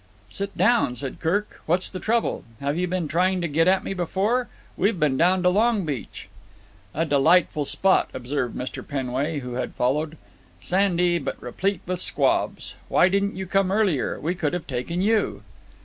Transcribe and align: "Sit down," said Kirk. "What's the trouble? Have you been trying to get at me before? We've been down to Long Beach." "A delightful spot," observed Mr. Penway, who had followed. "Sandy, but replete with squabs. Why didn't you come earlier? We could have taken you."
"Sit 0.31 0.57
down," 0.57 0.95
said 0.95 1.19
Kirk. 1.19 1.61
"What's 1.67 1.91
the 1.91 1.99
trouble? 1.99 2.43
Have 2.59 2.75
you 2.75 2.87
been 2.87 3.07
trying 3.07 3.39
to 3.41 3.47
get 3.47 3.67
at 3.67 3.83
me 3.83 3.93
before? 3.93 4.47
We've 4.75 4.99
been 4.99 5.15
down 5.15 5.43
to 5.43 5.49
Long 5.49 5.85
Beach." 5.85 6.27
"A 6.95 7.05
delightful 7.05 7.65
spot," 7.65 8.09
observed 8.11 8.55
Mr. 8.55 8.83
Penway, 8.87 9.41
who 9.41 9.53
had 9.53 9.75
followed. 9.75 10.17
"Sandy, 10.59 11.19
but 11.19 11.39
replete 11.39 11.81
with 11.85 11.99
squabs. 11.99 12.73
Why 12.87 13.09
didn't 13.09 13.35
you 13.37 13.45
come 13.45 13.71
earlier? 13.71 14.19
We 14.19 14.33
could 14.33 14.53
have 14.53 14.65
taken 14.65 15.03
you." 15.03 15.43